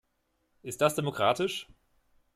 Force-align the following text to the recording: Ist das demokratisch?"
Ist 0.63 0.81
das 0.81 0.95
demokratisch?" 0.95 1.67